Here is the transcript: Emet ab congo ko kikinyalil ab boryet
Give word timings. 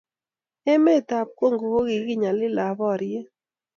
Emet 0.73 1.07
ab 1.19 1.29
congo 1.37 1.65
ko 1.75 1.79
kikinyalil 1.89 2.55
ab 2.67 2.73
boryet 2.77 3.27